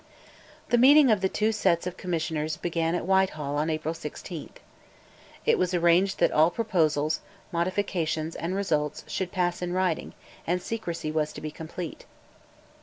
[0.69, 4.49] The meetings of the two sets of Commissioners began at Whitehall on April 16.
[5.45, 7.19] It was arranged that all proposals,
[7.51, 10.15] modifications, and results should pass in writing,
[10.47, 12.05] and secrecy was to be complete.